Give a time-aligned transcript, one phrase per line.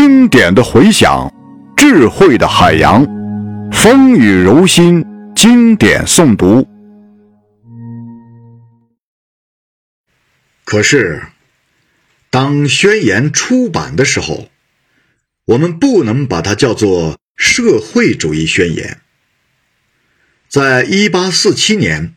[0.00, 1.28] 经典的回响，
[1.76, 3.04] 智慧的海洋，
[3.72, 6.68] 风雨柔心，经典诵读。
[10.64, 11.20] 可是，
[12.30, 14.48] 当宣言出版的时候，
[15.46, 19.00] 我们不能把它叫做社会主义宣言。
[20.48, 22.14] 在一八四七年，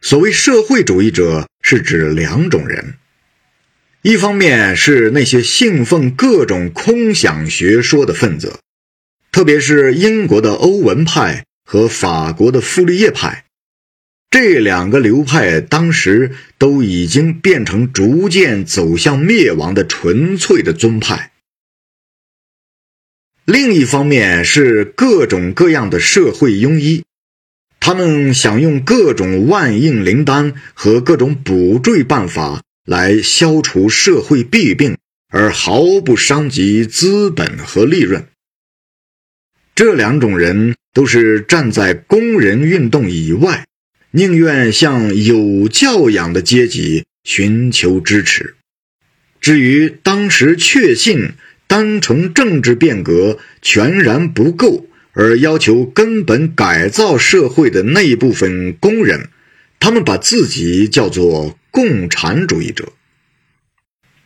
[0.00, 2.94] 所谓社会主义者是指两种人。
[4.02, 8.58] 一方面是那些信奉各种空想学说的分子，
[9.30, 13.44] 特别是英国的欧文派和法国的傅立叶派，
[14.28, 21.30] 这两个流派当时都已经变成逐渐走向灭亡的纯粹的宗派。
[23.44, 27.04] 另一方面是各种各样的社会庸医，
[27.78, 32.64] 他们想用各种万应灵丹和各种补缀办法。
[32.84, 34.96] 来消除社会弊病，
[35.28, 38.26] 而毫不伤及资本和利润。
[39.74, 43.66] 这两种人都是站在工人运动以外，
[44.10, 48.56] 宁愿向有教养的阶级寻求支持。
[49.40, 51.32] 至于当时确信
[51.66, 59.30] 单纯政治变革全然不够，而要求根本改造社会的那一部分工人，
[59.82, 61.58] 他们把自己叫做。
[61.74, 62.92] 共产主义者，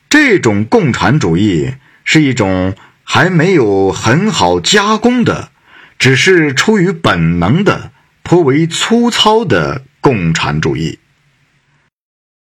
[0.09, 5.53] 这种共产主义是一种还没有很好加工的，
[5.97, 7.93] 只是出于本能的、
[8.25, 10.99] 颇为粗糙的共产主义。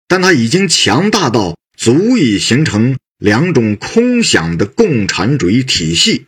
[0.09, 6.27] 但它已经强大到足以形成两种空想的共产主义体系。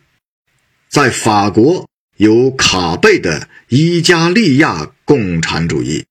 [0.87, 6.05] 在法国有卡贝的伊加利亚共产主义。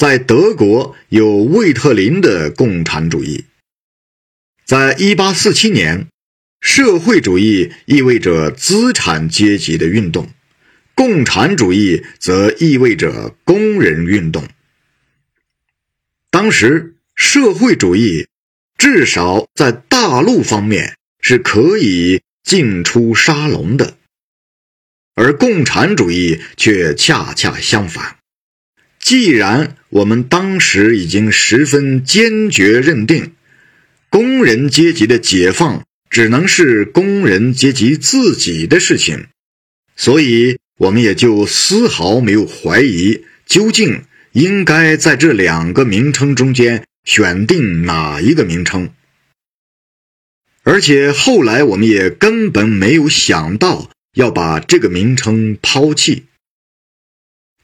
[0.00, 3.44] 在德国有魏特林的共产主义。
[4.64, 6.06] 在一八四七年，
[6.58, 10.30] 社会主义意味着资产阶级的运动，
[10.94, 14.48] 共产主义则意味着工人运动。
[16.30, 18.26] 当时，社会主义
[18.78, 23.98] 至少在大陆方面是可以进出沙龙的，
[25.14, 28.19] 而共产主义却恰恰相反。
[29.10, 33.32] 既然我们当时已经十分坚决认定，
[34.08, 39.26] 工人阶级的解放只能是工人阶级自己的事情，
[39.96, 48.90] 所以我们也就丝毫没有怀疑究竟应该在这两个名称中间选定哪一个名称。
[50.62, 56.26] 而且后来我们也根本没有想到要把这个名称抛弃。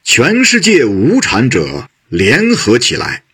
[0.09, 3.25] 全世界无产者联合起来。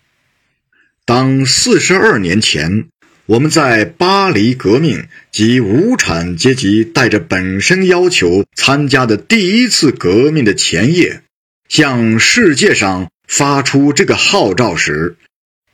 [1.04, 2.88] 当四十二年前，
[3.26, 11.22] 我们在巴黎革命及无产阶级带着本身要求参加的第一次革命的前夜，
[11.68, 15.16] 向世界上发出这个号召时，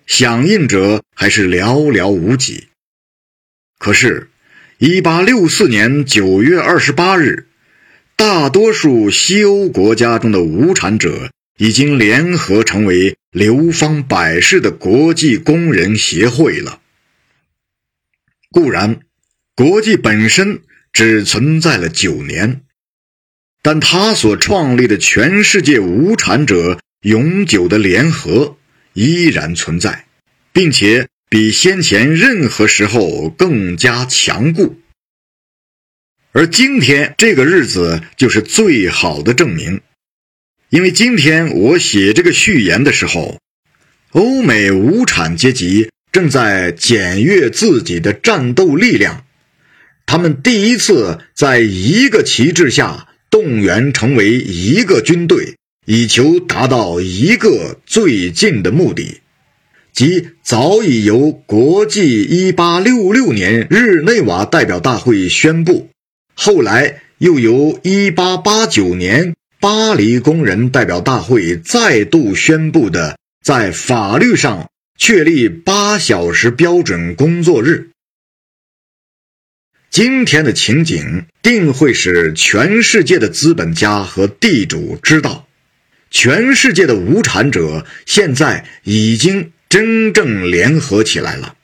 [0.04, 2.66] 响应者还是寥寥无几。
[3.78, 4.30] 可是，
[4.78, 7.47] 一八六四年九月二十八日。
[8.18, 16.80] 大多数西欧国家中的无产者已经联合成为流芳百世的国际工人协会了。
[18.50, 19.02] 固然，
[19.54, 20.62] 国际本身
[20.92, 22.62] 只存在了九年，
[23.62, 28.56] 但他所创立的全世界无产者永久的联合
[28.94, 30.06] 依然存在，
[30.52, 34.76] 并且比先前任何时候更加强固。
[36.32, 39.80] 而今天这个日子就是最好的证明，
[40.68, 43.38] 因为今天我写这个序言的时候，
[44.12, 49.24] 欧美无产阶级正在检阅自己的战斗力量，
[50.04, 55.56] 他们第一次在一个旗帜下动员成为一个军队，
[55.86, 59.22] 以求达到一个最近的目的，
[59.94, 65.88] 即早已由国际1866年日内瓦代表大会宣布。
[66.40, 77.90] 后来又由1889年巴黎工人代表大会再度宣布的，在法律上确立八小时标准工作日。
[79.90, 85.48] 今天的情景定会使全世界的资本家和地主知道，
[86.08, 91.56] 全世界的无产者现在已经真正联合起来了。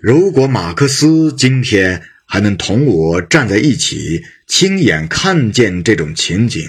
[0.00, 2.02] 如果马克思今天，
[2.32, 6.62] 还能同我站在一起，亲眼看见这种情景，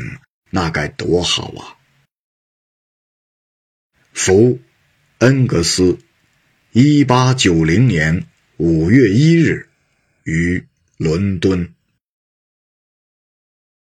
[0.50, 1.78] 那该多好啊！
[4.12, 4.60] 福，
[5.19, 6.00] 恩格斯，
[6.72, 8.25] 一八九零年
[8.58, 9.69] 五月一日，
[10.24, 10.66] 于
[10.98, 11.72] 伦敦。